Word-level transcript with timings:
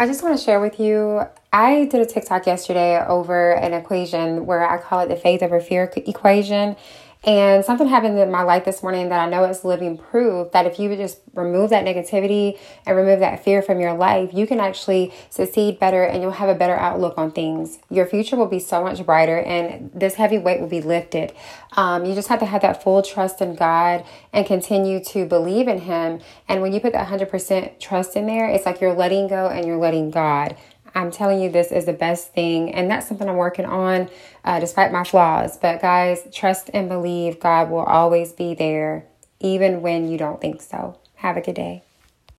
I 0.00 0.06
just 0.06 0.22
want 0.22 0.38
to 0.38 0.44
share 0.44 0.60
with 0.60 0.78
you. 0.78 1.22
I 1.52 1.86
did 1.86 2.00
a 2.00 2.06
TikTok 2.06 2.46
yesterday 2.46 3.04
over 3.04 3.50
an 3.54 3.74
equation 3.74 4.46
where 4.46 4.64
I 4.64 4.78
call 4.78 5.00
it 5.00 5.08
the 5.08 5.16
faith 5.16 5.42
over 5.42 5.60
fear 5.60 5.92
equation. 5.96 6.76
And 7.24 7.64
something 7.64 7.88
happened 7.88 8.18
in 8.18 8.30
my 8.30 8.42
life 8.42 8.64
this 8.64 8.82
morning 8.82 9.08
that 9.08 9.18
I 9.18 9.28
know 9.28 9.44
is 9.44 9.64
living 9.64 9.98
proof 9.98 10.52
that 10.52 10.66
if 10.66 10.78
you 10.78 10.88
would 10.88 10.98
just 10.98 11.20
remove 11.34 11.70
that 11.70 11.84
negativity 11.84 12.58
and 12.86 12.96
remove 12.96 13.18
that 13.20 13.42
fear 13.44 13.60
from 13.60 13.80
your 13.80 13.92
life, 13.94 14.30
you 14.32 14.46
can 14.46 14.60
actually 14.60 15.12
succeed 15.28 15.80
better 15.80 16.04
and 16.04 16.22
you'll 16.22 16.30
have 16.30 16.48
a 16.48 16.54
better 16.54 16.76
outlook 16.76 17.18
on 17.18 17.32
things. 17.32 17.80
Your 17.90 18.06
future 18.06 18.36
will 18.36 18.46
be 18.46 18.60
so 18.60 18.82
much 18.82 19.04
brighter 19.04 19.38
and 19.38 19.90
this 19.92 20.14
heavy 20.14 20.38
weight 20.38 20.60
will 20.60 20.68
be 20.68 20.80
lifted. 20.80 21.32
Um, 21.76 22.04
you 22.04 22.14
just 22.14 22.28
have 22.28 22.38
to 22.38 22.46
have 22.46 22.62
that 22.62 22.82
full 22.82 23.02
trust 23.02 23.40
in 23.40 23.56
God 23.56 24.04
and 24.32 24.46
continue 24.46 25.02
to 25.06 25.26
believe 25.26 25.66
in 25.66 25.80
Him. 25.80 26.20
And 26.48 26.62
when 26.62 26.72
you 26.72 26.80
put 26.80 26.92
that 26.92 27.08
100% 27.08 27.80
trust 27.80 28.16
in 28.16 28.26
there, 28.26 28.48
it's 28.48 28.64
like 28.64 28.80
you're 28.80 28.94
letting 28.94 29.26
go 29.26 29.48
and 29.48 29.66
you're 29.66 29.76
letting 29.76 30.10
God. 30.10 30.56
I'm 30.94 31.10
telling 31.10 31.40
you, 31.40 31.50
this 31.50 31.72
is 31.72 31.84
the 31.84 31.92
best 31.92 32.32
thing. 32.32 32.74
And 32.74 32.90
that's 32.90 33.08
something 33.08 33.28
I'm 33.28 33.36
working 33.36 33.66
on 33.66 34.08
uh, 34.44 34.60
despite 34.60 34.92
my 34.92 35.04
flaws. 35.04 35.56
But 35.56 35.80
guys, 35.80 36.26
trust 36.32 36.70
and 36.72 36.88
believe 36.88 37.40
God 37.40 37.70
will 37.70 37.84
always 37.84 38.32
be 38.32 38.54
there, 38.54 39.06
even 39.40 39.82
when 39.82 40.10
you 40.10 40.18
don't 40.18 40.40
think 40.40 40.62
so. 40.62 40.98
Have 41.16 41.36
a 41.36 41.40
good 41.40 41.54
day. 41.56 41.84